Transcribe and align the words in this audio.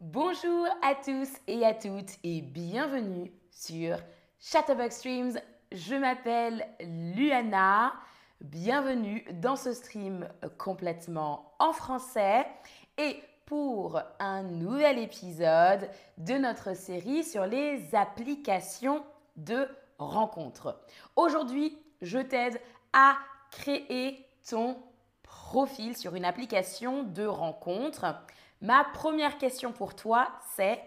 Bonjour 0.00 0.66
à 0.80 0.94
tous 0.94 1.28
et 1.46 1.62
à 1.62 1.74
toutes 1.74 2.12
et 2.24 2.40
bienvenue 2.40 3.30
sur 3.50 3.98
Chatterbox 4.40 4.96
Streams. 4.96 5.38
Je 5.72 5.94
m'appelle 5.94 6.66
Luana. 6.80 7.92
Bienvenue 8.40 9.26
dans 9.34 9.56
ce 9.56 9.74
stream 9.74 10.26
complètement 10.56 11.52
en 11.58 11.74
français 11.74 12.46
et 12.96 13.14
pour 13.44 14.00
un 14.18 14.42
nouvel 14.42 14.98
épisode 14.98 15.90
de 16.16 16.32
notre 16.32 16.74
série 16.74 17.22
sur 17.22 17.44
les 17.44 17.94
applications 17.94 19.04
de 19.36 19.68
rencontres. 19.98 20.80
Aujourd'hui, 21.14 21.76
je 22.00 22.20
t'aide 22.20 22.58
à 22.94 23.18
créer 23.50 24.26
ton 24.48 24.78
profil 25.22 25.94
sur 25.94 26.14
une 26.14 26.24
application 26.24 27.02
de 27.02 27.26
rencontre. 27.26 28.06
Ma 28.60 28.84
première 28.84 29.38
question 29.38 29.72
pour 29.72 29.96
toi, 29.96 30.28
c'est 30.54 30.82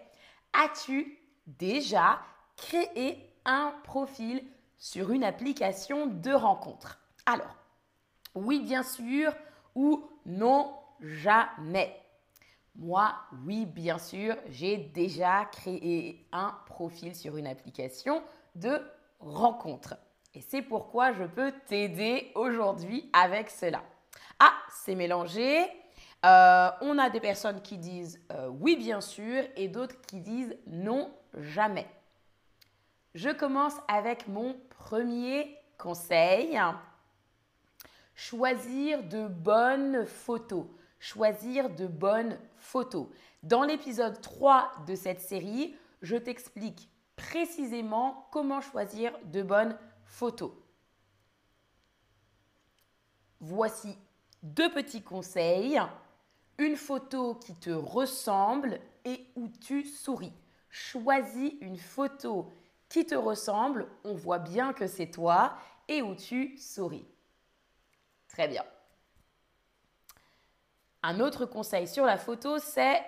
as-tu 0.52 1.18
déjà 1.46 2.20
créé 2.56 3.32
un 3.44 3.74
profil 3.82 4.44
sur 4.78 5.10
une 5.10 5.24
application 5.24 6.06
de 6.06 6.32
rencontre? 6.32 7.00
Alors, 7.26 7.56
oui 8.34 8.60
bien 8.60 8.84
sûr 8.84 9.34
ou 9.74 10.08
non 10.24 10.72
jamais. 11.00 12.00
Moi, 12.76 13.12
oui 13.44 13.66
bien 13.66 13.98
sûr, 13.98 14.36
j'ai 14.48 14.76
déjà 14.76 15.44
créé 15.46 16.28
un 16.32 16.56
profil 16.66 17.14
sur 17.16 17.36
une 17.36 17.46
application 17.46 18.22
de 18.54 18.80
rencontre. 19.18 19.96
Et 20.34 20.40
c'est 20.40 20.62
pourquoi 20.62 21.12
je 21.12 21.24
peux 21.24 21.52
t'aider 21.66 22.30
aujourd'hui 22.36 23.10
avec 23.12 23.50
cela. 23.50 23.82
Ah, 24.38 24.52
c'est 24.70 24.94
mélangé. 24.94 25.64
Euh, 26.24 26.70
on 26.80 26.98
a 26.98 27.10
des 27.10 27.20
personnes 27.20 27.60
qui 27.60 27.76
disent 27.76 28.18
euh, 28.32 28.48
oui 28.48 28.76
bien 28.76 29.02
sûr 29.02 29.44
et 29.56 29.68
d'autres 29.68 30.00
qui 30.02 30.20
disent 30.20 30.56
non 30.66 31.12
jamais. 31.34 31.86
Je 33.14 33.28
commence 33.28 33.74
avec 33.88 34.26
mon 34.26 34.56
premier 34.70 35.56
conseil. 35.76 36.58
Choisir 38.14 39.02
de 39.02 39.28
bonnes 39.28 40.06
photos. 40.06 40.64
Choisir 40.98 41.68
de 41.68 41.86
bonnes 41.86 42.38
photos. 42.56 43.06
Dans 43.42 43.62
l'épisode 43.62 44.18
3 44.20 44.72
de 44.86 44.94
cette 44.94 45.20
série, 45.20 45.76
je 46.00 46.16
t'explique 46.16 46.88
précisément 47.16 48.28
comment 48.32 48.62
choisir 48.62 49.12
de 49.24 49.42
bonnes 49.42 49.76
photos. 50.04 50.52
Voici 53.40 53.98
deux 54.42 54.70
petits 54.72 55.02
conseils. 55.02 55.80
Une 56.58 56.76
photo 56.76 57.34
qui 57.34 57.54
te 57.54 57.70
ressemble 57.70 58.80
et 59.04 59.26
où 59.36 59.48
tu 59.48 59.84
souris. 59.84 60.32
Choisis 60.70 61.54
une 61.60 61.78
photo 61.78 62.52
qui 62.88 63.04
te 63.06 63.14
ressemble, 63.14 63.88
on 64.04 64.14
voit 64.14 64.38
bien 64.38 64.72
que 64.72 64.86
c'est 64.86 65.10
toi, 65.10 65.56
et 65.88 66.02
où 66.02 66.14
tu 66.14 66.56
souris. 66.58 67.06
Très 68.28 68.48
bien. 68.48 68.64
Un 71.02 71.20
autre 71.20 71.44
conseil 71.44 71.86
sur 71.86 72.04
la 72.04 72.16
photo, 72.16 72.58
c'est 72.58 73.04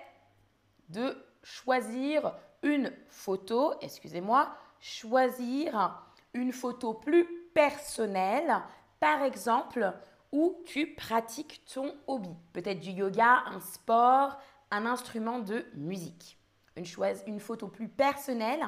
de 0.89 1.17
choisir 1.41 2.33
une 2.63 2.91
photo, 3.09 3.73
excusez-moi, 3.81 4.55
choisir 4.79 6.03
une 6.33 6.51
photo 6.51 6.93
plus 6.93 7.25
personnelle, 7.53 8.61
par 8.99 9.23
exemple, 9.23 9.93
où 10.37 10.61
tu 10.65 10.93
pratiques 10.93 11.63
ton 11.73 11.95
hobby. 12.05 12.29
Peut-être 12.53 12.79
du 12.79 12.91
yoga, 12.91 13.41
un 13.47 13.59
sport, 13.59 14.37
un 14.69 14.85
instrument 14.85 15.39
de 15.39 15.65
musique. 15.73 16.37
Une, 16.75 16.85
une 17.25 17.39
photo 17.39 17.67
plus 17.67 17.87
personnelle 17.87 18.63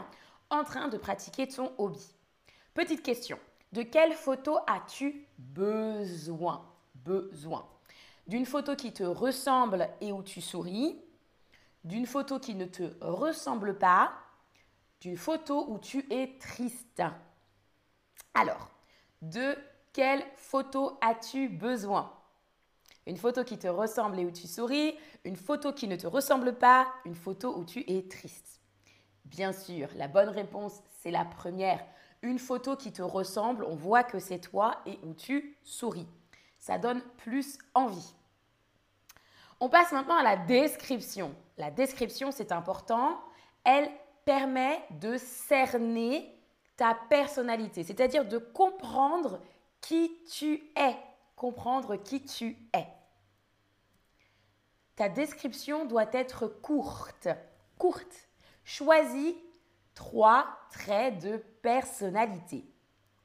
en 0.49 0.63
train 0.63 0.87
de 0.87 0.97
pratiquer 0.97 1.47
ton 1.47 1.71
hobby. 1.77 2.03
Petite 2.73 3.03
question, 3.03 3.37
de 3.71 3.83
quelle 3.83 4.13
photo 4.13 4.57
as-tu 4.65 5.27
besoin? 5.37 6.65
Besoin. 6.95 7.69
D'une 8.25 8.47
photo 8.47 8.75
qui 8.75 8.91
te 8.91 9.03
ressemble 9.03 9.89
et 10.01 10.11
où 10.11 10.23
tu 10.23 10.41
souris, 10.41 10.99
d'une 11.83 12.07
photo 12.07 12.39
qui 12.39 12.55
ne 12.55 12.65
te 12.65 12.95
ressemble 12.99 13.77
pas, 13.77 14.11
d'une 15.01 15.17
photo 15.17 15.67
où 15.69 15.77
tu 15.77 16.03
es 16.11 16.35
triste. 16.39 17.03
Alors, 18.33 18.71
de 19.21 19.55
quelle 19.93 20.23
photo 20.35 20.97
as-tu 21.01 21.49
besoin? 21.49 22.11
Une 23.07 23.17
photo 23.17 23.43
qui 23.43 23.57
te 23.57 23.67
ressemble 23.67 24.19
et 24.19 24.25
où 24.25 24.31
tu 24.31 24.47
souris, 24.47 24.95
une 25.25 25.35
photo 25.35 25.73
qui 25.73 25.87
ne 25.87 25.95
te 25.95 26.07
ressemble 26.07 26.53
pas, 26.53 26.87
une 27.05 27.15
photo 27.15 27.57
où 27.57 27.65
tu 27.65 27.83
es 27.87 28.07
triste. 28.07 28.61
Bien 29.25 29.51
sûr, 29.51 29.89
la 29.95 30.07
bonne 30.07 30.29
réponse, 30.29 30.81
c'est 30.99 31.11
la 31.11 31.25
première. 31.25 31.83
Une 32.21 32.39
photo 32.39 32.75
qui 32.75 32.91
te 32.91 33.01
ressemble, 33.01 33.63
on 33.63 33.75
voit 33.75 34.03
que 34.03 34.19
c'est 34.19 34.39
toi 34.39 34.75
et 34.85 34.99
où 35.03 35.13
tu 35.13 35.57
souris. 35.63 36.07
Ça 36.59 36.77
donne 36.77 37.01
plus 37.17 37.57
envie. 37.73 38.13
On 39.59 39.69
passe 39.69 39.91
maintenant 39.91 40.17
à 40.17 40.23
la 40.23 40.37
description. 40.37 41.33
La 41.57 41.71
description, 41.71 42.31
c'est 42.31 42.51
important. 42.51 43.19
Elle 43.63 43.89
permet 44.25 44.81
de 45.01 45.17
cerner 45.17 46.35
ta 46.77 46.97
personnalité, 47.09 47.83
c'est-à-dire 47.83 48.25
de 48.25 48.37
comprendre 48.37 49.41
qui 49.81 50.11
tu 50.25 50.71
es. 50.75 50.95
Comprendre 51.35 51.95
qui 51.95 52.23
tu 52.23 52.57
es. 52.73 52.87
Ta 54.95 55.07
description 55.07 55.85
doit 55.85 56.09
être 56.11 56.47
courte. 56.47 57.29
Courte. 57.77 58.27
Choisis 58.65 59.33
trois 59.95 60.47
traits 60.71 61.19
de 61.19 61.37
personnalité. 61.61 62.65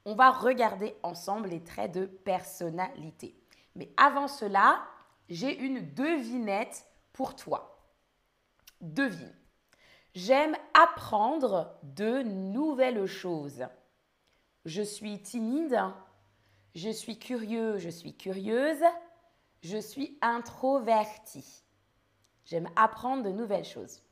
On 0.05 0.15
va 0.15 0.31
regarder 0.31 0.95
ensemble 1.03 1.49
les 1.49 1.63
traits 1.63 1.91
de 1.91 2.05
personnalité. 2.05 3.35
Mais 3.75 3.91
avant 3.97 4.27
cela, 4.27 4.83
j'ai 5.29 5.57
une 5.57 5.93
devinette 5.93 6.85
pour 7.11 7.35
toi. 7.35 7.81
Devine. 8.81 9.35
J'aime 10.13 10.55
apprendre 10.73 11.77
de 11.83 12.21
nouvelles 12.23 13.05
choses. 13.05 13.65
Je 14.63 14.81
suis 14.81 15.21
timide. 15.21 15.77
Je 16.75 16.89
suis 16.89 17.17
curieux, 17.17 17.77
je 17.77 17.89
suis 17.89 18.15
curieuse. 18.15 18.83
Je 19.63 19.77
suis 19.77 20.17
introvertie. 20.21 21.63
J'aime 22.43 22.69
apprendre 22.75 23.23
de 23.23 23.31
nouvelles 23.31 23.65
choses. 23.65 24.03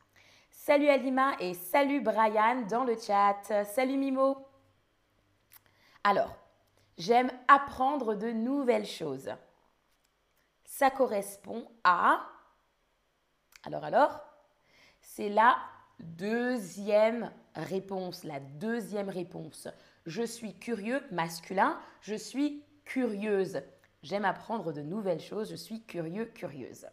Salut 0.49 0.87
Alima 0.87 1.35
et 1.39 1.53
salut 1.53 2.01
Brian 2.01 2.61
dans 2.61 2.85
le 2.85 2.97
chat. 2.97 3.65
Salut 3.65 3.97
Mimo. 3.97 4.47
Alors, 6.05 6.35
j'aime 6.97 7.29
apprendre 7.49 8.15
de 8.15 8.31
nouvelles 8.31 8.87
choses. 8.87 9.29
Ça 10.63 10.89
correspond 10.89 11.69
à... 11.83 12.27
Alors 13.65 13.83
alors, 13.83 14.21
c'est 15.01 15.29
la 15.29 15.57
deuxième 15.99 17.31
réponse. 17.55 18.23
La 18.23 18.39
deuxième 18.39 19.09
réponse. 19.09 19.67
Je 20.05 20.23
suis 20.23 20.53
curieux, 20.55 21.01
masculin. 21.11 21.79
Je 22.01 22.15
suis 22.15 22.63
curieuse. 22.85 23.61
J'aime 24.01 24.25
apprendre 24.25 24.73
de 24.73 24.81
nouvelles 24.81 25.21
choses. 25.21 25.49
Je 25.49 25.55
suis 25.55 25.81
curieux, 25.83 26.25
curieuse. 26.25 26.87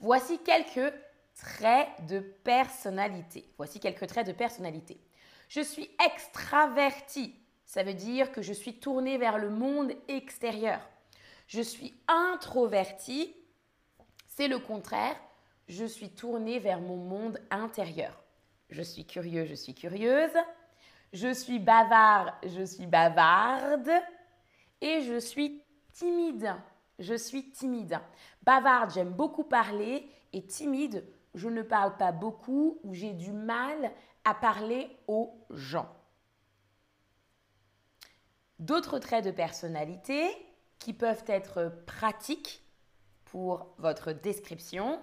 Voici 0.00 0.38
quelques 0.38 0.94
traits 1.34 1.88
de 2.08 2.20
personnalité. 2.20 3.48
Voici 3.56 3.80
quelques 3.80 4.06
traits 4.06 4.26
de 4.26 4.32
personnalité. 4.32 4.98
Je 5.48 5.60
suis 5.60 5.90
extraverti. 6.04 7.34
Ça 7.64 7.82
veut 7.82 7.94
dire 7.94 8.32
que 8.32 8.42
je 8.42 8.52
suis 8.52 8.78
tournée 8.78 9.18
vers 9.18 9.38
le 9.38 9.50
monde 9.50 9.92
extérieur. 10.08 10.80
Je 11.46 11.60
suis 11.60 11.94
introverti. 12.08 13.34
C'est 14.28 14.48
le 14.48 14.58
contraire. 14.58 15.16
Je 15.68 15.84
suis 15.84 16.10
tournée 16.10 16.58
vers 16.58 16.80
mon 16.80 16.96
monde 16.96 17.40
intérieur. 17.50 18.22
Je 18.70 18.82
suis 18.82 19.04
curieux, 19.04 19.44
je 19.46 19.54
suis 19.54 19.74
curieuse. 19.74 20.36
Je 21.12 21.32
suis 21.32 21.58
bavard, 21.58 22.38
je 22.44 22.64
suis 22.64 22.86
bavarde. 22.86 23.90
Et 24.80 25.02
je 25.02 25.18
suis 25.18 25.62
timide. 25.92 26.54
Je 26.98 27.14
suis 27.14 27.50
timide. 27.50 27.98
Bavarde, 28.42 28.92
j'aime 28.92 29.12
beaucoup 29.12 29.44
parler. 29.44 30.08
Et 30.32 30.46
timide, 30.46 31.04
je 31.34 31.48
ne 31.48 31.62
parle 31.62 31.96
pas 31.96 32.12
beaucoup 32.12 32.78
ou 32.82 32.94
j'ai 32.94 33.12
du 33.12 33.32
mal 33.32 33.92
à 34.24 34.34
parler 34.34 34.90
aux 35.06 35.34
gens. 35.50 35.88
D'autres 38.58 38.98
traits 38.98 39.24
de 39.24 39.30
personnalité 39.30 40.28
qui 40.78 40.92
peuvent 40.92 41.24
être 41.26 41.82
pratiques 41.86 42.62
pour 43.26 43.74
votre 43.78 44.12
description. 44.12 45.00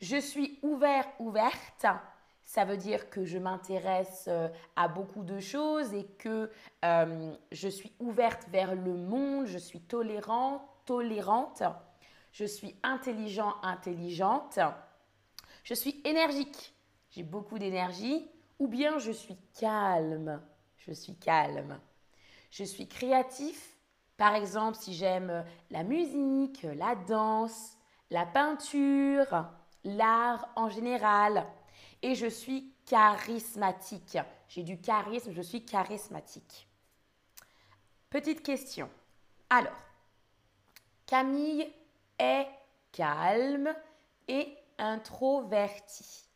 Je 0.00 0.16
suis 0.16 0.58
ouvert, 0.62 1.06
ouverte. 1.18 1.86
Ça 2.44 2.64
veut 2.64 2.76
dire 2.76 3.08
que 3.08 3.24
je 3.24 3.38
m'intéresse 3.38 4.26
euh, 4.28 4.48
à 4.76 4.86
beaucoup 4.86 5.22
de 5.22 5.40
choses 5.40 5.94
et 5.94 6.04
que 6.18 6.50
euh, 6.84 7.34
je 7.52 7.68
suis 7.68 7.92
ouverte 7.98 8.46
vers 8.50 8.74
le 8.74 8.94
monde, 8.94 9.46
je 9.46 9.56
suis 9.56 9.80
tolérant, 9.80 10.68
tolérante, 10.84 11.62
je 12.32 12.44
suis 12.44 12.76
intelligent, 12.82 13.54
intelligente. 13.62 14.58
Je 15.62 15.72
suis 15.72 16.00
énergique. 16.04 16.74
J'ai 17.10 17.22
beaucoup 17.22 17.58
d'énergie. 17.58 18.28
Ou 18.58 18.66
bien 18.66 18.98
je 18.98 19.12
suis 19.12 19.38
calme. 19.58 20.42
Je 20.76 20.92
suis 20.92 21.16
calme. 21.16 21.78
Je 22.50 22.64
suis 22.64 22.88
créatif. 22.88 23.76
Par 24.16 24.34
exemple, 24.34 24.76
si 24.78 24.94
j'aime 24.94 25.44
la 25.70 25.84
musique, 25.84 26.66
la 26.74 26.94
danse, 26.94 27.76
la 28.10 28.26
peinture, 28.26 29.46
l'art 29.84 30.48
en 30.56 30.68
général. 30.68 31.46
Et 32.02 32.14
je 32.14 32.26
suis 32.26 32.74
charismatique. 32.86 34.18
J'ai 34.48 34.62
du 34.62 34.80
charisme, 34.80 35.32
je 35.32 35.42
suis 35.42 35.64
charismatique. 35.64 36.68
Petite 38.10 38.42
question. 38.42 38.90
Alors, 39.50 39.72
Camille 41.06 41.72
est 42.18 42.46
calme 42.92 43.74
et 44.28 44.56
introvertie. 44.78 46.28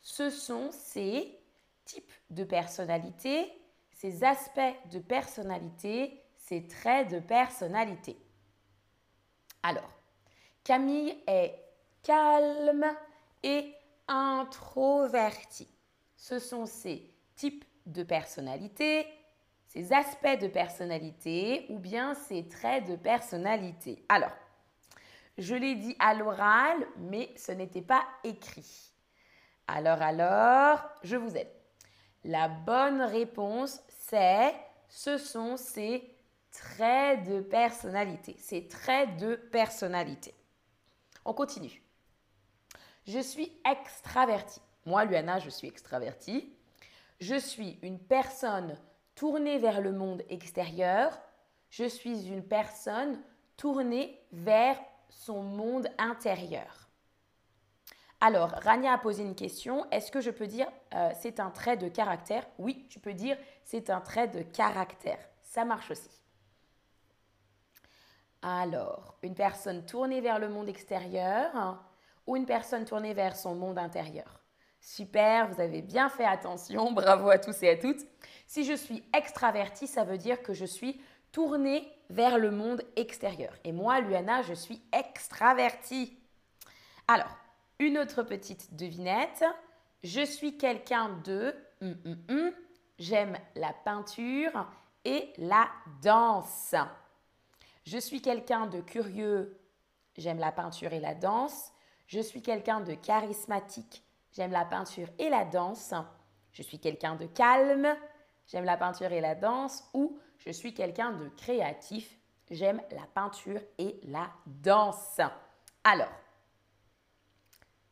Ce 0.00 0.30
sont 0.30 0.70
ces 0.70 1.38
types 1.84 2.12
de 2.30 2.44
personnalité, 2.44 3.52
ces 3.90 4.24
aspects 4.24 4.60
de 4.92 4.98
personnalité, 4.98 6.22
ces 6.36 6.66
traits 6.66 7.10
de 7.10 7.18
personnalité. 7.18 8.16
Alors, 9.62 9.90
Camille 10.62 11.16
est 11.26 11.65
calme 12.06 12.86
et 13.42 13.74
introvertie. 14.06 15.68
Ce 16.16 16.38
sont 16.38 16.64
ces 16.64 17.12
types 17.34 17.64
de 17.84 18.04
personnalité, 18.04 19.06
ces 19.66 19.92
aspects 19.92 20.40
de 20.40 20.46
personnalité 20.46 21.66
ou 21.68 21.80
bien 21.80 22.14
ces 22.14 22.46
traits 22.46 22.86
de 22.86 22.94
personnalité. 22.94 24.04
Alors, 24.08 24.30
je 25.36 25.56
l'ai 25.56 25.74
dit 25.74 25.96
à 25.98 26.14
l'oral, 26.14 26.76
mais 26.96 27.34
ce 27.36 27.50
n'était 27.50 27.82
pas 27.82 28.04
écrit. 28.22 28.92
Alors, 29.66 30.00
alors, 30.00 30.80
je 31.02 31.16
vous 31.16 31.36
aide. 31.36 31.50
La 32.24 32.48
bonne 32.48 33.02
réponse, 33.02 33.80
c'est 33.88 34.54
ce 34.88 35.18
sont 35.18 35.56
ces 35.56 36.08
traits 36.52 37.24
de 37.24 37.40
personnalité. 37.40 38.36
Ces 38.38 38.68
traits 38.68 39.16
de 39.16 39.34
personnalité. 39.34 40.32
On 41.24 41.34
continue. 41.34 41.82
Je 43.06 43.20
suis 43.20 43.52
extravertie. 43.70 44.60
Moi, 44.84 45.04
Luana, 45.04 45.38
je 45.38 45.50
suis 45.50 45.68
extravertie. 45.68 46.52
Je 47.20 47.36
suis 47.36 47.78
une 47.82 47.98
personne 47.98 48.78
tournée 49.14 49.58
vers 49.58 49.80
le 49.80 49.92
monde 49.92 50.22
extérieur. 50.28 51.18
Je 51.70 51.84
suis 51.84 52.28
une 52.28 52.42
personne 52.42 53.20
tournée 53.56 54.20
vers 54.32 54.78
son 55.08 55.42
monde 55.42 55.88
intérieur. 55.98 56.88
Alors, 58.20 58.50
Rania 58.50 58.94
a 58.94 58.98
posé 58.98 59.22
une 59.22 59.34
question. 59.34 59.88
Est-ce 59.90 60.10
que 60.10 60.20
je 60.20 60.30
peux 60.30 60.46
dire 60.46 60.68
euh, 60.94 61.10
c'est 61.20 61.38
un 61.38 61.50
trait 61.50 61.76
de 61.76 61.88
caractère? 61.88 62.46
Oui, 62.58 62.86
tu 62.88 62.98
peux 62.98 63.14
dire 63.14 63.36
c'est 63.64 63.90
un 63.90 64.00
trait 64.00 64.28
de 64.28 64.42
caractère. 64.42 65.18
Ça 65.42 65.64
marche 65.64 65.90
aussi. 65.90 66.10
Alors, 68.42 69.16
une 69.22 69.34
personne 69.34 69.84
tournée 69.84 70.20
vers 70.20 70.38
le 70.38 70.48
monde 70.48 70.68
extérieur 70.68 71.78
ou 72.26 72.36
une 72.36 72.46
personne 72.46 72.84
tournée 72.84 73.14
vers 73.14 73.36
son 73.36 73.54
monde 73.54 73.78
intérieur 73.78 74.42
Super, 74.80 75.48
vous 75.48 75.60
avez 75.60 75.82
bien 75.82 76.08
fait 76.08 76.24
attention, 76.24 76.92
bravo 76.92 77.28
à 77.28 77.38
tous 77.38 77.60
et 77.62 77.70
à 77.70 77.76
toutes. 77.76 78.06
Si 78.46 78.64
je 78.64 78.74
suis 78.74 79.02
extravertie, 79.16 79.88
ça 79.88 80.04
veut 80.04 80.18
dire 80.18 80.42
que 80.42 80.54
je 80.54 80.64
suis 80.64 81.00
tournée 81.32 81.90
vers 82.08 82.38
le 82.38 82.50
monde 82.50 82.82
extérieur. 82.94 83.52
Et 83.64 83.72
moi, 83.72 84.00
Luana, 84.00 84.42
je 84.42 84.54
suis 84.54 84.80
extravertie. 84.92 86.16
Alors, 87.08 87.36
une 87.78 87.98
autre 87.98 88.22
petite 88.22 88.76
devinette. 88.76 89.44
Je 90.04 90.24
suis 90.24 90.56
quelqu'un 90.56 91.20
de... 91.24 91.54
Hum, 91.82 91.96
hum, 92.04 92.16
hum. 92.30 92.52
J'aime 92.98 93.36
la 93.56 93.72
peinture 93.72 94.66
et 95.04 95.32
la 95.36 95.68
danse. 96.00 96.74
Je 97.84 97.98
suis 97.98 98.22
quelqu'un 98.22 98.66
de 98.66 98.80
curieux. 98.80 99.60
J'aime 100.16 100.38
la 100.38 100.52
peinture 100.52 100.92
et 100.92 101.00
la 101.00 101.14
danse. 101.14 101.72
Je 102.06 102.20
suis 102.20 102.42
quelqu'un 102.42 102.80
de 102.80 102.94
charismatique. 102.94 104.04
J'aime 104.32 104.52
la 104.52 104.64
peinture 104.64 105.08
et 105.18 105.28
la 105.28 105.44
danse. 105.44 105.94
Je 106.52 106.62
suis 106.62 106.78
quelqu'un 106.78 107.16
de 107.16 107.26
calme. 107.26 107.88
J'aime 108.46 108.64
la 108.64 108.76
peinture 108.76 109.12
et 109.12 109.20
la 109.20 109.34
danse. 109.34 109.82
Ou 109.92 110.18
je 110.38 110.50
suis 110.50 110.74
quelqu'un 110.74 111.12
de 111.12 111.28
créatif. 111.30 112.16
J'aime 112.50 112.80
la 112.92 113.06
peinture 113.12 113.60
et 113.78 113.98
la 114.04 114.30
danse. 114.46 115.20
Alors, 115.82 116.12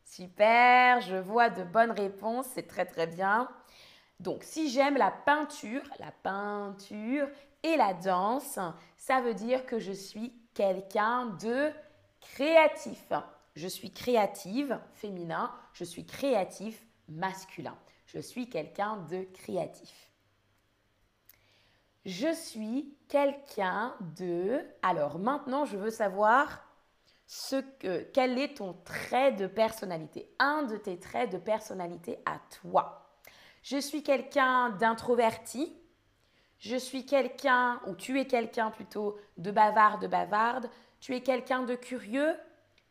super, 0.05 1.01
je 1.01 1.17
vois 1.17 1.51
de 1.51 1.65
bonnes 1.65 1.91
réponses, 1.91 2.47
c'est 2.55 2.69
très 2.69 2.87
très 2.87 3.09
bien. 3.09 3.49
Donc, 4.21 4.45
si 4.45 4.71
j'aime 4.71 4.97
la 4.97 5.11
peinture, 5.11 5.83
la 5.99 6.13
peinture 6.13 7.29
et 7.65 7.77
la 7.77 7.95
danse, 7.95 8.61
ça 8.97 9.21
veut 9.21 9.35
dire 9.35 9.67
que 9.67 9.81
je 9.81 9.93
suis 9.93 10.33
quelqu'un 10.55 11.27
de 11.27 11.73
créatif. 12.21 13.13
Je 13.55 13.69
suis 13.69 13.93
créative, 13.93 14.79
féminin. 14.95 15.53
Je 15.73 15.85
suis 15.85 16.05
créatif, 16.05 16.87
masculin. 17.09 17.77
Je 18.07 18.19
suis 18.19 18.49
quelqu'un 18.49 18.97
de 19.09 19.25
créatif. 19.33 20.11
Je 22.05 22.33
suis 22.35 22.97
quelqu'un 23.09 23.95
de... 24.19 24.61
Alors 24.83 25.19
maintenant, 25.19 25.65
je 25.65 25.77
veux 25.77 25.91
savoir 25.91 26.65
ce 27.27 27.57
que, 27.79 28.03
quel 28.13 28.39
est 28.39 28.59
ton 28.59 28.75
trait 28.85 29.33
de 29.33 29.47
personnalité, 29.47 30.31
un 30.39 30.65
de 30.65 30.77
tes 30.77 30.99
traits 30.99 31.31
de 31.31 31.39
personnalité 31.39 32.19
à 32.27 32.39
toi. 32.61 33.09
Je 33.63 33.79
suis 33.79 34.03
quelqu'un 34.03 34.71
d'introverti, 34.71 35.75
je 36.59 36.77
suis 36.77 37.07
quelqu'un, 37.07 37.81
ou 37.87 37.95
tu 37.95 38.21
es 38.21 38.27
quelqu'un 38.27 38.71
plutôt 38.71 39.19
de 39.39 39.51
bavard, 39.51 39.99
de 39.99 40.07
bavarde, 40.07 40.69
tu 41.01 41.15
es 41.15 41.23
quelqu'un 41.23 41.63
de 41.63 41.75
curieux, 41.75 42.37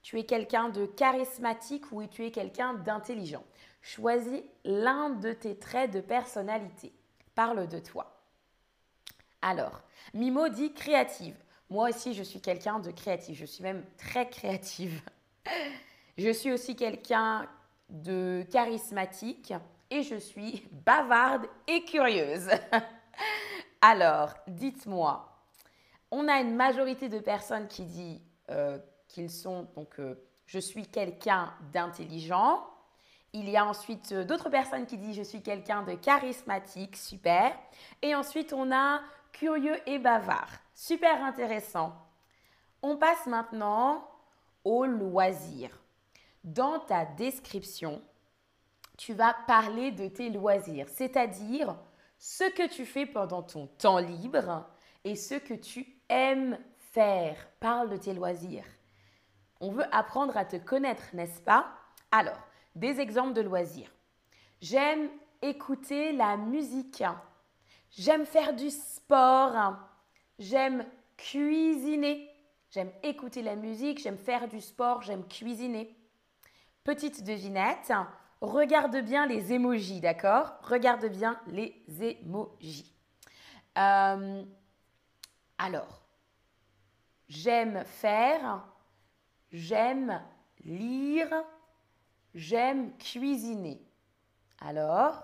tu 0.04 0.20
es 0.20 0.26
quelqu'un 0.26 0.70
de 0.70 0.86
charismatique 0.86 1.92
ou 1.92 2.06
tu 2.06 2.26
es 2.26 2.32
quelqu'un 2.32 2.74
d'intelligent. 2.74 3.44
Choisis 3.82 4.44
l'un 4.66 5.10
de 5.10 5.34
tes 5.34 5.58
traits 5.58 5.92
de 5.92 6.02
personnalité. 6.02 6.94
Parle 7.34 7.68
de 7.68 7.80
toi. 7.80 8.22
Alors, 9.42 9.82
Mimo 10.14 10.50
dit 10.50 10.74
créative. 10.74 11.36
Moi 11.70 11.90
aussi, 11.90 12.14
je 12.14 12.22
suis 12.22 12.42
quelqu'un 12.42 12.80
de 12.80 12.92
créatif. 12.92 13.38
Je 13.38 13.46
suis 13.46 13.64
même 13.64 13.84
très 13.98 14.30
créative. 14.30 15.02
Je 16.16 16.30
suis 16.30 16.52
aussi 16.52 16.76
quelqu'un 16.76 17.50
de 17.90 18.46
charismatique 18.52 19.52
et 19.90 20.04
je 20.04 20.16
suis 20.16 20.64
bavarde 20.86 21.48
et 21.68 21.84
curieuse. 21.86 22.50
Alors, 23.82 24.36
dites-moi, 24.48 25.28
on 26.12 26.28
a 26.28 26.40
une 26.40 26.56
majorité 26.56 27.10
de 27.10 27.18
personnes 27.18 27.68
qui 27.68 27.84
disent 27.86 28.22
euh, 28.52 28.78
qu'ils 29.14 29.30
sont, 29.30 29.68
donc, 29.76 30.00
euh, 30.00 30.16
je 30.46 30.60
suis 30.60 30.88
quelqu'un 30.88 31.54
d'intelligent. 31.72 32.68
Il 33.32 33.50
y 33.50 33.56
a 33.56 33.66
ensuite 33.66 34.12
euh, 34.12 34.26
d'autres 34.26 34.50
personnes 34.50 34.86
qui 34.86 34.98
disent 34.98 35.16
je 35.16 35.24
suis 35.24 35.42
quelqu'un 35.42 35.84
de 35.84 35.94
charismatique, 35.94 36.98
super. 36.98 37.58
Et 38.02 38.16
ensuite, 38.16 38.52
on 38.54 38.72
a 38.72 39.02
curieux 39.32 39.78
et 39.88 40.00
bavard. 40.00 40.50
Super 40.74 41.24
intéressant. 41.24 41.94
On 42.82 42.98
passe 42.98 43.26
maintenant 43.28 44.06
au 44.64 44.86
loisir. 44.86 45.70
Dans 46.44 46.80
ta 46.80 47.06
description, 47.06 48.02
tu 48.98 49.14
vas 49.14 49.36
parler 49.48 49.92
de 49.92 50.08
tes 50.08 50.30
loisirs, 50.30 50.88
c'est-à-dire 50.90 51.76
ce 52.18 52.44
que 52.52 52.68
tu 52.68 52.86
fais 52.86 53.06
pendant 53.06 53.44
ton 53.44 53.68
temps 53.68 54.00
libre 54.00 54.68
et 55.04 55.16
ce 55.16 55.36
que 55.36 55.54
tu 55.54 55.86
aimes 56.10 56.58
faire. 56.92 57.36
Parle 57.60 57.90
de 57.90 57.98
tes 57.98 58.14
loisirs. 58.14 58.66
On 59.64 59.72
veut 59.72 59.86
apprendre 59.96 60.36
à 60.36 60.46
te 60.46 60.58
connaître, 60.58 61.04
n'est-ce 61.14 61.42
pas? 61.42 61.68
Alors, 62.12 62.38
des 62.76 63.00
exemples 63.00 63.34
de 63.34 63.42
loisirs. 63.42 63.92
J'aime 64.62 65.10
écouter 65.42 66.12
la 66.12 66.38
musique. 66.38 67.04
J'aime 67.92 68.26
faire 68.26 68.54
du 68.54 68.70
sport. 68.70 69.78
J'aime 70.38 70.86
cuisiner. 71.18 72.30
J'aime 72.74 72.92
écouter 73.04 73.44
la 73.44 73.56
musique, 73.56 74.00
j'aime 74.02 74.18
faire 74.18 74.48
du 74.48 74.60
sport, 74.60 75.04
j'aime 75.04 75.28
cuisiner. 75.28 75.96
Petite 76.84 77.24
devinette, 77.24 77.94
regarde 78.42 78.98
bien 78.98 79.28
les 79.28 79.54
émojis, 79.54 80.02
d'accord? 80.02 80.56
Regarde 80.64 81.06
bien 81.06 81.40
les 81.46 81.76
émojis. 82.02 82.92
Euh, 83.78 84.44
alors, 85.60 86.02
j'aime 87.30 87.84
faire, 87.86 88.66
j'aime 89.54 90.22
lire, 90.66 91.32
j'aime 92.36 92.92
cuisiner. 92.98 93.82
Alors, 94.60 95.24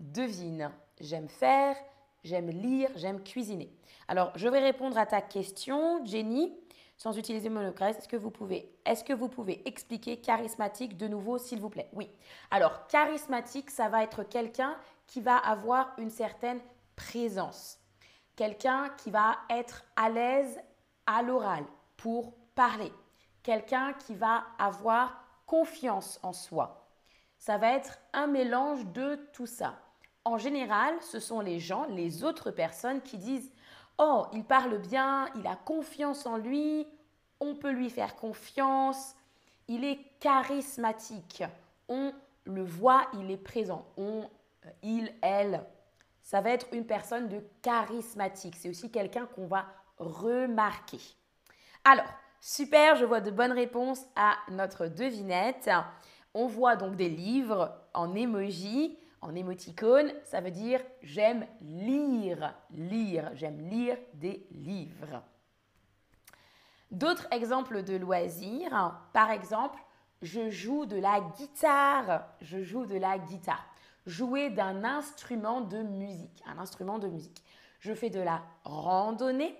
devine, 0.00 0.70
j'aime 1.00 1.28
faire, 1.28 1.76
j'aime 2.24 2.48
lire, 2.48 2.90
j'aime 2.94 3.22
cuisiner. 3.22 3.70
Alors, 4.08 4.32
je 4.36 4.48
vais 4.48 4.60
répondre 4.60 4.96
à 4.96 5.04
ta 5.04 5.20
question, 5.20 6.04
Jenny. 6.06 6.54
sans 6.96 7.18
utiliser 7.18 7.48
monocrèse. 7.48 7.98
Est-ce 7.98 8.08
que 8.08 8.16
vous 8.16 8.30
pouvez, 8.30 8.72
est-ce 8.84 9.04
que 9.04 9.12
vous 9.12 9.28
pouvez 9.28 9.66
expliquer 9.68 10.18
charismatique 10.18 10.96
de 10.96 11.08
nouveau, 11.08 11.38
s'il 11.38 11.60
vous 11.60 11.70
plaît? 11.70 11.88
Oui. 11.92 12.10
Alors, 12.50 12.86
charismatique, 12.86 13.70
ça 13.70 13.88
va 13.88 14.02
être 14.02 14.22
quelqu'un 14.22 14.76
qui 15.06 15.20
va 15.20 15.36
avoir 15.36 15.92
une 15.98 16.10
certaine 16.10 16.60
présence. 16.94 17.78
Quelqu'un 18.34 18.90
qui 18.98 19.10
va 19.10 19.36
être 19.50 19.84
à 19.96 20.10
l'aise 20.10 20.58
à 21.06 21.22
l'oral 21.22 21.64
pour 21.96 22.34
parler. 22.54 22.92
Quelqu'un 23.46 23.92
qui 23.92 24.16
va 24.16 24.42
avoir 24.58 25.22
confiance 25.46 26.18
en 26.24 26.32
soi. 26.32 26.88
Ça 27.38 27.58
va 27.58 27.74
être 27.74 27.96
un 28.12 28.26
mélange 28.26 28.84
de 28.86 29.20
tout 29.32 29.46
ça. 29.46 29.78
En 30.24 30.36
général, 30.36 30.96
ce 31.00 31.20
sont 31.20 31.38
les 31.38 31.60
gens, 31.60 31.86
les 31.86 32.24
autres 32.24 32.50
personnes 32.50 33.00
qui 33.02 33.18
disent 33.18 33.52
Oh, 33.98 34.26
il 34.32 34.42
parle 34.42 34.78
bien, 34.78 35.28
il 35.36 35.46
a 35.46 35.54
confiance 35.54 36.26
en 36.26 36.38
lui, 36.38 36.88
on 37.38 37.54
peut 37.54 37.70
lui 37.70 37.88
faire 37.88 38.16
confiance, 38.16 39.14
il 39.68 39.84
est 39.84 40.00
charismatique, 40.18 41.44
on 41.88 42.12
le 42.46 42.64
voit, 42.64 43.06
il 43.14 43.30
est 43.30 43.36
présent, 43.36 43.86
on, 43.96 44.28
euh, 44.64 44.70
il, 44.82 45.14
elle. 45.22 45.64
Ça 46.24 46.40
va 46.40 46.50
être 46.50 46.66
une 46.72 46.84
personne 46.84 47.28
de 47.28 47.44
charismatique. 47.62 48.56
C'est 48.56 48.70
aussi 48.70 48.90
quelqu'un 48.90 49.26
qu'on 49.26 49.46
va 49.46 49.66
remarquer. 49.98 50.98
Alors, 51.84 52.12
super, 52.40 52.96
je 52.96 53.04
vois 53.04 53.20
de 53.20 53.30
bonnes 53.30 53.52
réponses 53.52 54.04
à 54.14 54.36
notre 54.50 54.86
devinette. 54.86 55.70
On 56.34 56.46
voit 56.46 56.76
donc 56.76 56.96
des 56.96 57.08
livres 57.08 57.74
en 57.94 58.14
emoji. 58.14 58.98
En 59.22 59.34
émoticône, 59.34 60.12
ça 60.24 60.40
veut 60.40 60.50
dire 60.50 60.80
j'aime 61.02 61.46
lire, 61.62 62.54
lire, 62.70 63.30
j'aime 63.34 63.58
lire 63.68 63.96
des 64.14 64.46
livres. 64.52 65.22
D'autres 66.90 67.26
exemples 67.32 67.82
de 67.82 67.96
loisirs, 67.96 69.00
par 69.12 69.30
exemple, 69.30 69.80
je 70.22 70.50
joue 70.50 70.86
de 70.86 70.96
la 70.96 71.20
guitare, 71.20 72.26
je 72.40 72.62
joue 72.62 72.86
de 72.86 72.96
la 72.96 73.18
guitare. 73.18 73.66
Jouer 74.06 74.50
d'un 74.50 74.84
instrument 74.84 75.60
de 75.60 75.78
musique, 75.78 76.42
un 76.46 76.58
instrument 76.58 76.98
de 76.98 77.08
musique. 77.08 77.42
Je 77.80 77.92
fais 77.92 78.10
de 78.10 78.20
la 78.20 78.42
randonnée, 78.62 79.56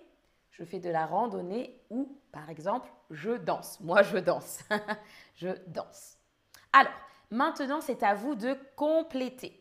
je 0.56 0.64
fais 0.64 0.80
de 0.80 0.90
la 0.90 1.06
randonnée 1.06 1.80
ou, 1.90 2.18
par 2.32 2.50
exemple, 2.50 2.90
je 3.10 3.32
danse. 3.32 3.80
Moi, 3.80 4.02
je 4.02 4.18
danse. 4.18 4.60
je 5.36 5.48
danse. 5.68 6.16
Alors, 6.72 6.92
Maintenant, 7.30 7.80
c'est 7.80 8.02
à 8.02 8.14
vous 8.14 8.34
de 8.34 8.56
compléter. 8.76 9.60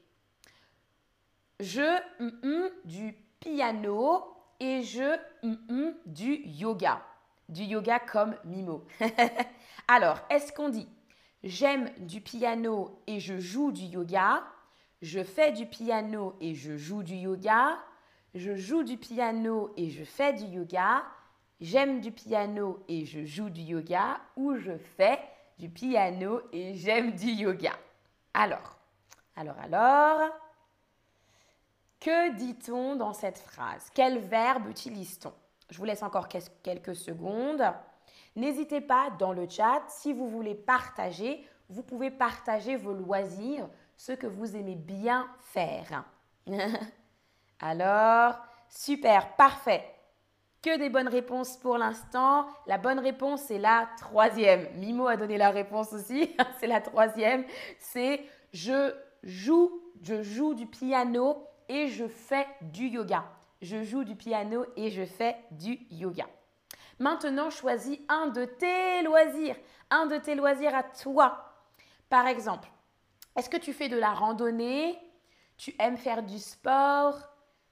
Je 1.59 1.99
mm, 2.19 2.69
du 2.83 3.13
piano 3.39 4.23
et 4.59 4.83
je 4.83 5.17
mm, 5.43 5.93
du 6.05 6.41
yoga. 6.45 7.01
Du 7.49 7.63
yoga 7.63 7.99
comme 7.99 8.35
Mimo. 8.43 8.85
Alors, 9.87 10.19
est-ce 10.29 10.51
qu'on 10.51 10.69
dit 10.69 10.87
j'aime 11.43 11.89
du 11.99 12.21
piano 12.21 13.01
et 13.07 13.19
je 13.19 13.39
joue 13.39 13.71
du 13.71 13.83
yoga? 13.83 14.43
Je 15.01 15.23
fais 15.23 15.51
du 15.51 15.65
piano 15.65 16.35
et 16.41 16.53
je 16.55 16.77
joue 16.77 17.03
du 17.03 17.15
yoga 17.15 17.77
Je 18.35 18.55
joue 18.55 18.83
du 18.83 18.97
piano 18.97 19.73
et 19.77 19.89
je 19.89 20.03
fais 20.03 20.33
du 20.33 20.45
yoga 20.45 21.03
J'aime 21.61 22.01
du 22.01 22.11
piano 22.11 22.83
et 22.89 23.05
je 23.05 23.23
joue 23.23 23.49
du 23.49 23.61
yoga 23.61 24.19
ou 24.35 24.55
je 24.55 24.77
fais 24.77 25.19
du 25.57 25.69
piano 25.69 26.41
et 26.51 26.73
j'aime 26.73 27.13
du 27.13 27.27
yoga. 27.27 27.71
Alors, 28.33 28.77
alors, 29.37 29.55
alors, 29.59 30.31
que 32.01 32.33
dit-on 32.33 32.97
dans 32.97 33.13
cette 33.13 33.37
phrase? 33.37 33.89
Quel 33.93 34.19
verbe 34.19 34.67
utilise-t-on? 34.67 35.31
Je 35.69 35.77
vous 35.77 35.85
laisse 35.85 36.03
encore 36.03 36.27
quelques 36.27 36.95
secondes. 36.95 37.63
N'hésitez 38.35 38.81
pas 38.81 39.11
dans 39.17 39.31
le 39.31 39.47
chat, 39.47 39.81
si 39.87 40.11
vous 40.11 40.27
voulez 40.27 40.55
partager, 40.55 41.47
vous 41.69 41.83
pouvez 41.83 42.11
partager 42.11 42.75
vos 42.75 42.93
loisirs, 42.93 43.69
ce 43.95 44.11
que 44.11 44.27
vous 44.27 44.57
aimez 44.57 44.75
bien 44.75 45.29
faire. 45.39 46.03
Alors, 47.59 48.35
super, 48.69 49.35
parfait 49.35 49.83
que 50.65 50.77
des 50.79 50.89
bonnes 50.89 51.07
réponses 51.07 51.57
pour 51.57 51.77
l'instant. 51.77 52.47
La 52.65 52.79
bonne 52.79 52.97
réponse, 52.97 53.43
c'est 53.43 53.59
la 53.59 53.87
troisième. 53.99 54.67
Mimo 54.77 55.07
a 55.07 55.15
donné 55.15 55.37
la 55.37 55.51
réponse 55.51 55.93
aussi. 55.93 56.35
c'est 56.59 56.65
la 56.65 56.81
troisième. 56.81 57.45
C'est 57.77 58.21
je 58.51 58.95
joue, 59.21 59.71
je 60.01 60.23
joue 60.23 60.55
du 60.55 60.65
piano 60.65 61.47
et 61.69 61.87
je 61.89 62.07
fais 62.07 62.47
du 62.61 62.87
yoga. 62.87 63.25
Je 63.61 63.83
joue 63.83 64.03
du 64.03 64.15
piano 64.15 64.65
et 64.75 64.89
je 64.89 65.05
fais 65.05 65.35
du 65.51 65.79
yoga. 65.91 66.25
Maintenant, 66.97 67.51
choisis 67.51 67.99
un 68.09 68.27
de 68.27 68.45
tes 68.45 69.03
loisirs, 69.03 69.57
un 69.91 70.07
de 70.07 70.17
tes 70.17 70.33
loisirs 70.33 70.73
à 70.73 70.83
toi. 70.83 71.53
Par 72.09 72.25
exemple, 72.25 72.69
est-ce 73.35 73.49
que 73.51 73.57
tu 73.57 73.71
fais 73.71 73.89
de 73.89 73.97
la 73.97 74.13
randonnée? 74.13 74.97
Tu 75.57 75.75
aimes 75.77 75.97
faire 75.97 76.23
du 76.23 76.39
sport? 76.39 77.19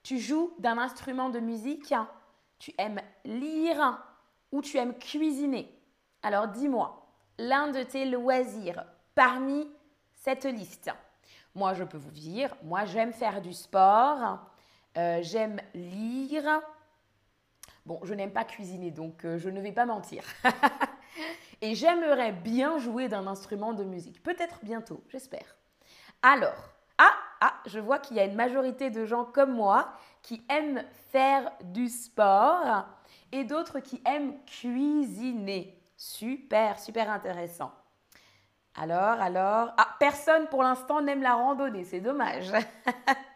Tu 0.04 0.20
joues 0.20 0.54
d'un 0.60 0.78
instrument 0.78 1.30
de 1.30 1.40
musique 1.40 1.92
tu 2.58 2.72
aimes 2.78 3.00
lire 3.24 4.02
ou 4.50 4.62
tu 4.62 4.78
aimes 4.78 4.96
cuisiner. 4.96 5.70
Alors 6.22 6.48
dis-moi, 6.48 7.06
l'un 7.38 7.68
de 7.68 7.82
tes 7.82 8.06
loisirs 8.06 8.84
parmi 9.14 9.68
cette 10.14 10.46
liste? 10.46 10.90
Moi, 11.54 11.74
je 11.74 11.84
peux 11.84 11.98
vous 11.98 12.10
dire, 12.10 12.54
moi, 12.62 12.84
j'aime 12.86 13.12
faire 13.12 13.42
du 13.42 13.52
sport, 13.52 14.38
euh, 14.96 15.18
j'aime 15.22 15.60
lire. 15.74 16.62
Bon, 17.84 18.00
je 18.02 18.14
n'aime 18.14 18.32
pas 18.32 18.44
cuisiner, 18.44 18.90
donc 18.90 19.26
euh, 19.26 19.38
je 19.38 19.50
ne 19.50 19.60
vais 19.60 19.72
pas 19.72 19.84
mentir. 19.84 20.24
Et 21.60 21.74
j'aimerais 21.74 22.32
bien 22.32 22.78
jouer 22.78 23.08
d'un 23.08 23.26
instrument 23.26 23.74
de 23.74 23.84
musique. 23.84 24.22
Peut-être 24.22 24.58
bientôt, 24.62 25.04
j'espère. 25.08 25.54
Alors, 26.22 26.70
ah, 26.98 27.12
ah, 27.46 27.52
je 27.66 27.78
vois 27.78 27.98
qu'il 27.98 28.16
y 28.16 28.20
a 28.20 28.24
une 28.24 28.36
majorité 28.36 28.88
de 28.88 29.04
gens 29.04 29.26
comme 29.26 29.52
moi 29.52 29.92
qui 30.22 30.42
aiment 30.48 30.82
faire 31.12 31.52
du 31.62 31.90
sport 31.90 32.86
et 33.32 33.44
d'autres 33.44 33.80
qui 33.80 34.00
aiment 34.06 34.34
cuisiner. 34.46 35.78
Super, 35.94 36.80
super 36.80 37.10
intéressant. 37.10 37.70
Alors, 38.76 39.20
alors, 39.20 39.74
ah, 39.76 39.88
personne 40.00 40.48
pour 40.48 40.62
l'instant 40.62 41.02
n'aime 41.02 41.20
la 41.20 41.34
randonnée, 41.34 41.84
c'est 41.84 42.00
dommage. 42.00 42.50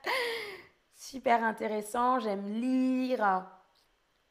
super 0.95 1.45
intéressant, 1.45 2.19
j'aime 2.19 2.47
lire. 2.47 3.45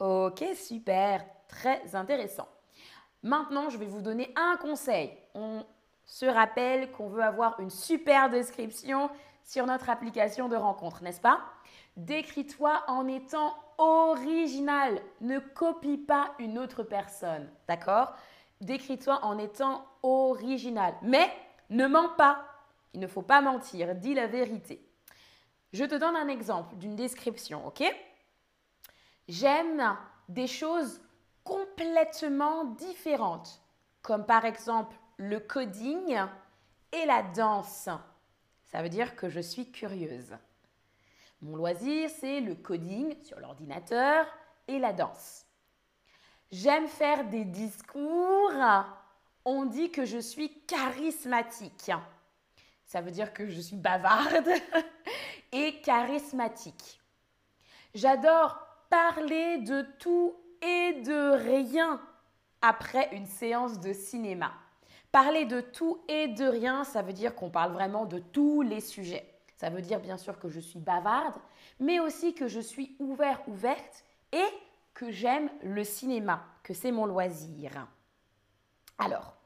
Ok, 0.00 0.44
super, 0.56 1.24
très 1.46 1.94
intéressant. 1.94 2.48
Maintenant, 3.22 3.70
je 3.70 3.78
vais 3.78 3.86
vous 3.86 4.02
donner 4.02 4.34
un 4.34 4.56
conseil. 4.56 5.16
On 5.34 5.64
se 6.04 6.26
rappelle 6.26 6.90
qu'on 6.90 7.08
veut 7.08 7.22
avoir 7.22 7.60
une 7.60 7.70
super 7.70 8.28
description 8.28 9.08
sur 9.48 9.64
notre 9.64 9.88
application 9.88 10.50
de 10.50 10.56
rencontre, 10.56 11.02
n'est-ce 11.02 11.22
pas? 11.22 11.40
Décris-toi 11.96 12.84
en 12.86 13.08
étant 13.08 13.54
original. 13.78 15.00
Ne 15.22 15.38
copie 15.38 15.96
pas 15.96 16.34
une 16.38 16.58
autre 16.58 16.82
personne, 16.82 17.50
d'accord? 17.66 18.12
Décris-toi 18.60 19.24
en 19.24 19.38
étant 19.38 19.86
original. 20.02 20.94
Mais 21.00 21.32
ne 21.70 21.86
mens 21.86 22.10
pas. 22.10 22.44
Il 22.92 23.00
ne 23.00 23.06
faut 23.06 23.22
pas 23.22 23.40
mentir. 23.40 23.94
Dis 23.94 24.12
la 24.12 24.26
vérité. 24.26 24.86
Je 25.72 25.86
te 25.86 25.94
donne 25.94 26.16
un 26.16 26.28
exemple 26.28 26.76
d'une 26.76 26.94
description, 26.94 27.66
ok? 27.66 27.82
J'aime 29.28 29.96
des 30.28 30.46
choses 30.46 31.00
complètement 31.42 32.64
différentes, 32.64 33.62
comme 34.02 34.26
par 34.26 34.44
exemple 34.44 34.94
le 35.16 35.40
coding 35.40 36.18
et 36.92 37.06
la 37.06 37.22
danse. 37.22 37.88
Ça 38.68 38.82
veut 38.82 38.88
dire 38.88 39.16
que 39.16 39.28
je 39.28 39.40
suis 39.40 39.70
curieuse. 39.70 40.36
Mon 41.40 41.56
loisir, 41.56 42.10
c'est 42.20 42.40
le 42.40 42.54
coding 42.54 43.14
sur 43.24 43.38
l'ordinateur 43.40 44.26
et 44.66 44.78
la 44.78 44.92
danse. 44.92 45.46
J'aime 46.50 46.88
faire 46.88 47.24
des 47.24 47.44
discours. 47.44 48.52
On 49.44 49.64
dit 49.64 49.90
que 49.90 50.04
je 50.04 50.18
suis 50.18 50.60
charismatique. 50.66 51.90
Ça 52.84 53.00
veut 53.00 53.10
dire 53.10 53.32
que 53.32 53.48
je 53.48 53.60
suis 53.60 53.76
bavarde 53.76 54.48
et 55.52 55.80
charismatique. 55.80 57.00
J'adore 57.94 58.58
parler 58.90 59.58
de 59.58 59.82
tout 59.98 60.34
et 60.62 61.02
de 61.02 61.30
rien 61.36 62.00
après 62.60 63.08
une 63.12 63.26
séance 63.26 63.78
de 63.80 63.92
cinéma. 63.92 64.52
Parler 65.12 65.46
de 65.46 65.60
tout 65.60 66.02
et 66.08 66.28
de 66.28 66.44
rien, 66.44 66.84
ça 66.84 67.02
veut 67.02 67.14
dire 67.14 67.34
qu'on 67.34 67.50
parle 67.50 67.72
vraiment 67.72 68.04
de 68.04 68.18
tous 68.18 68.62
les 68.62 68.80
sujets. 68.80 69.34
Ça 69.56 69.70
veut 69.70 69.82
dire 69.82 70.00
bien 70.00 70.16
sûr 70.16 70.38
que 70.38 70.48
je 70.48 70.60
suis 70.60 70.78
bavarde, 70.78 71.34
mais 71.80 71.98
aussi 71.98 72.34
que 72.34 72.46
je 72.46 72.60
suis 72.60 72.94
ouvert, 72.98 73.40
ouverte 73.48 74.04
et 74.32 74.44
que 74.94 75.10
j'aime 75.10 75.50
le 75.62 75.82
cinéma, 75.82 76.44
que 76.62 76.74
c'est 76.74 76.92
mon 76.92 77.06
loisir. 77.06 77.88
Alors, 78.98 79.36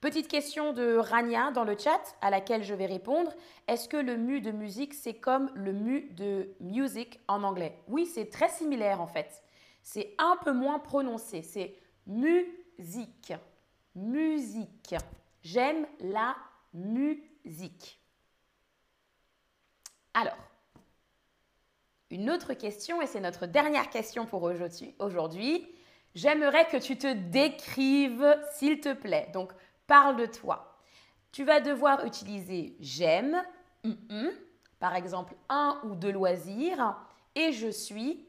petite 0.00 0.28
question 0.28 0.72
de 0.72 0.96
Rania 0.96 1.50
dans 1.52 1.64
le 1.64 1.78
chat 1.78 2.16
à 2.20 2.30
laquelle 2.30 2.62
je 2.62 2.74
vais 2.74 2.86
répondre. 2.86 3.32
Est-ce 3.68 3.88
que 3.88 3.96
le 3.96 4.16
mu 4.16 4.40
de 4.40 4.50
musique, 4.50 4.94
c'est 4.94 5.14
comme 5.14 5.50
le 5.54 5.72
mu 5.72 6.10
de 6.10 6.50
music 6.60 7.20
en 7.26 7.42
anglais? 7.42 7.78
Oui, 7.88 8.06
c'est 8.06 8.30
très 8.30 8.48
similaire 8.48 9.00
en 9.00 9.06
fait. 9.06 9.42
C'est 9.82 10.14
un 10.18 10.36
peu 10.44 10.52
moins 10.52 10.78
prononcé. 10.78 11.42
C'est 11.42 11.74
musique. 12.06 13.32
Musique. 13.94 14.94
J'aime 15.42 15.86
la 16.00 16.36
musique. 16.74 18.00
Alors, 20.14 20.36
une 22.10 22.30
autre 22.30 22.54
question, 22.54 23.00
et 23.00 23.06
c'est 23.06 23.20
notre 23.20 23.46
dernière 23.46 23.88
question 23.90 24.26
pour 24.26 24.42
aujourd'hui. 24.42 25.68
J'aimerais 26.14 26.66
que 26.66 26.76
tu 26.76 26.98
te 26.98 27.12
décrives, 27.12 28.36
s'il 28.52 28.80
te 28.80 28.92
plaît. 28.92 29.30
Donc, 29.32 29.52
parle 29.86 30.16
de 30.16 30.26
toi. 30.26 30.78
Tu 31.32 31.44
vas 31.44 31.60
devoir 31.60 32.04
utiliser 32.04 32.76
j'aime, 32.80 33.40
par 34.80 34.96
exemple 34.96 35.34
un 35.48 35.80
ou 35.84 35.94
deux 35.94 36.10
loisirs, 36.10 36.96
et 37.36 37.52
je 37.52 37.68
suis, 37.68 38.26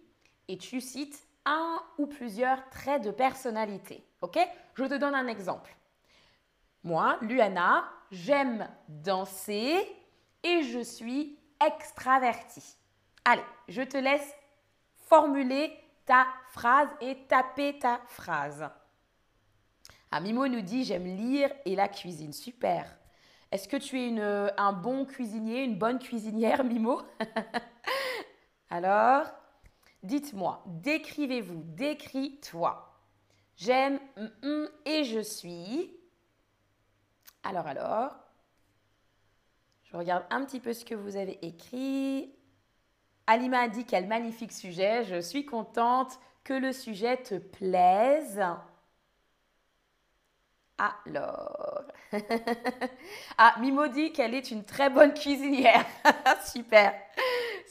et 0.47 0.57
tu 0.57 0.79
cites 0.79 1.27
un 1.45 1.81
ou 1.97 2.07
plusieurs 2.07 2.69
traits 2.69 3.03
de 3.03 3.11
personnalité. 3.11 4.05
Ok? 4.21 4.37
Je 4.75 4.85
te 4.85 4.95
donne 4.95 5.15
un 5.15 5.27
exemple. 5.27 5.75
Moi, 6.83 7.17
Luana, 7.21 7.89
j'aime 8.11 8.67
danser 8.87 9.87
et 10.43 10.63
je 10.63 10.79
suis 10.79 11.37
extravertie. 11.65 12.75
Allez, 13.25 13.43
je 13.67 13.81
te 13.81 13.97
laisse 13.97 14.35
formuler 15.07 15.77
ta 16.05 16.25
phrase 16.49 16.89
et 17.01 17.17
taper 17.27 17.77
ta 17.77 18.01
phrase. 18.07 18.69
Ah, 20.11 20.19
Mimo 20.19 20.47
nous 20.47 20.61
dit 20.61 20.83
j'aime 20.83 21.05
lire 21.05 21.51
et 21.65 21.75
la 21.75 21.87
cuisine. 21.87 22.33
Super. 22.33 22.97
Est-ce 23.51 23.67
que 23.67 23.77
tu 23.77 23.99
es 23.99 24.19
un 24.19 24.73
bon 24.73 25.05
cuisinier, 25.05 25.63
une 25.63 25.77
bonne 25.77 25.99
cuisinière, 25.99 26.63
Mimo? 26.63 27.01
Alors, 28.69 29.25
dites-moi, 30.03 30.63
décrivez-vous, 30.67 31.63
décris-toi. 31.65 32.87
J'aime 33.55 33.99
et 34.85 35.03
je 35.03 35.19
suis. 35.19 35.95
Alors, 37.43 37.67
alors, 37.67 38.15
je 39.83 39.97
regarde 39.97 40.25
un 40.29 40.45
petit 40.45 40.59
peu 40.59 40.73
ce 40.73 40.85
que 40.85 40.95
vous 40.95 41.15
avez 41.15 41.37
écrit. 41.45 42.33
Alima 43.27 43.59
a 43.59 43.67
dit 43.67 43.85
quel 43.85 44.07
magnifique 44.07 44.51
sujet. 44.51 45.03
Je 45.05 45.21
suis 45.21 45.45
contente 45.45 46.19
que 46.43 46.53
le 46.53 46.71
sujet 46.71 47.17
te 47.17 47.35
plaise. 47.35 48.41
Alors. 50.77 51.83
ah, 53.37 53.55
Mimo 53.59 53.87
dit 53.87 54.11
qu'elle 54.11 54.33
est 54.33 54.51
une 54.51 54.63
très 54.63 54.89
bonne 54.89 55.13
cuisinière. 55.13 55.85
super. 56.45 56.93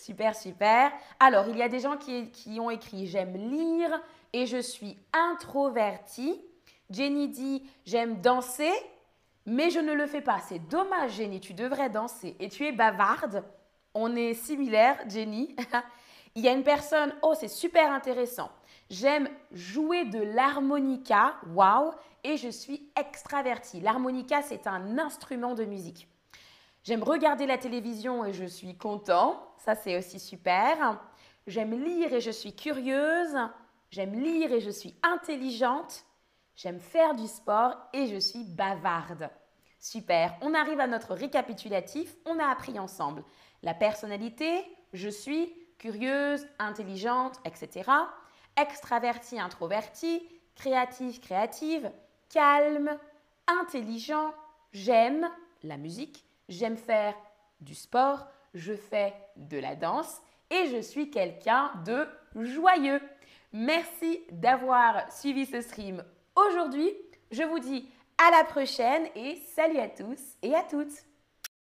Super, 0.00 0.34
super. 0.34 0.92
Alors, 1.18 1.46
il 1.48 1.58
y 1.58 1.62
a 1.62 1.68
des 1.68 1.80
gens 1.80 1.98
qui, 1.98 2.30
qui 2.30 2.58
ont 2.58 2.70
écrit 2.70 3.06
J'aime 3.06 3.36
lire 3.36 4.00
et 4.32 4.46
je 4.46 4.56
suis 4.56 4.96
introvertie. 5.12 6.40
Jenny 6.88 7.28
dit 7.28 7.68
J'aime 7.84 8.20
danser, 8.22 8.72
mais 9.44 9.68
je 9.68 9.78
ne 9.78 9.92
le 9.92 10.06
fais 10.06 10.22
pas. 10.22 10.38
C'est 10.40 10.58
dommage, 10.58 11.12
Jenny, 11.12 11.38
tu 11.40 11.52
devrais 11.52 11.90
danser. 11.90 12.34
Et 12.40 12.48
tu 12.48 12.66
es 12.66 12.72
bavarde. 12.72 13.44
On 13.92 14.16
est 14.16 14.32
similaires, 14.32 14.98
Jenny. 15.06 15.54
Il 16.34 16.42
y 16.42 16.48
a 16.48 16.52
une 16.52 16.62
personne, 16.62 17.12
oh, 17.22 17.34
c'est 17.38 17.48
super 17.48 17.92
intéressant. 17.92 18.50
J'aime 18.88 19.28
jouer 19.52 20.04
de 20.06 20.20
l'harmonica, 20.20 21.34
waouh, 21.54 21.92
et 22.24 22.36
je 22.36 22.48
suis 22.48 22.88
extravertie. 22.98 23.80
L'harmonica, 23.80 24.40
c'est 24.40 24.66
un 24.66 24.98
instrument 24.98 25.54
de 25.54 25.64
musique. 25.64 26.08
J'aime 26.82 27.02
regarder 27.02 27.46
la 27.46 27.58
télévision 27.58 28.24
et 28.24 28.32
je 28.32 28.44
suis 28.44 28.76
content, 28.76 29.54
ça 29.58 29.74
c'est 29.74 29.98
aussi 29.98 30.18
super. 30.18 30.98
J'aime 31.46 31.72
lire 31.72 32.12
et 32.12 32.20
je 32.20 32.30
suis 32.30 32.54
curieuse. 32.54 33.36
J'aime 33.90 34.14
lire 34.14 34.52
et 34.52 34.60
je 34.60 34.70
suis 34.70 34.94
intelligente. 35.02 36.04
J'aime 36.54 36.80
faire 36.80 37.14
du 37.14 37.26
sport 37.26 37.76
et 37.92 38.06
je 38.06 38.18
suis 38.18 38.44
bavarde. 38.44 39.30
Super, 39.78 40.36
on 40.42 40.54
arrive 40.54 40.80
à 40.80 40.86
notre 40.86 41.14
récapitulatif, 41.14 42.14
on 42.26 42.38
a 42.38 42.46
appris 42.46 42.78
ensemble 42.78 43.24
la 43.62 43.74
personnalité, 43.74 44.64
je 44.92 45.08
suis 45.08 45.52
curieuse, 45.78 46.46
intelligente, 46.58 47.40
etc. 47.44 47.90
Extraverti, 48.56 49.40
introverti, 49.40 50.22
créatif, 50.54 51.20
créative, 51.20 51.90
calme, 52.28 52.98
intelligent, 53.46 54.34
j'aime 54.72 55.28
la 55.62 55.76
musique, 55.76 56.24
j'aime 56.50 56.76
faire 56.76 57.14
du 57.60 57.74
sport, 57.74 58.26
je 58.52 58.74
fais 58.74 59.14
de 59.36 59.58
la 59.58 59.76
danse 59.76 60.20
et 60.50 60.66
je 60.66 60.82
suis 60.82 61.10
quelqu'un 61.10 61.72
de 61.86 62.06
joyeux. 62.34 63.00
Merci 63.52 64.20
d'avoir 64.30 65.10
suivi 65.10 65.46
ce 65.46 65.62
stream 65.62 66.04
aujourd'hui. 66.36 66.90
Je 67.30 67.44
vous 67.44 67.60
dis 67.60 67.88
à 68.18 68.30
la 68.36 68.44
prochaine 68.44 69.06
et 69.14 69.36
salut 69.54 69.78
à 69.78 69.88
tous 69.88 70.20
et 70.42 70.54
à 70.54 70.62
toutes. 70.64 71.09